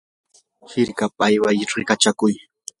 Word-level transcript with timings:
hirkapa 0.71 1.21
ayway 1.27 1.57
rikachakuq. 1.79 2.35